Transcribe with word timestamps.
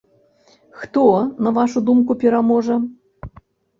Хто, 0.79 1.03
на 1.47 1.53
вашу 1.57 1.79
думку, 1.91 2.11
пераможа? 2.27 2.83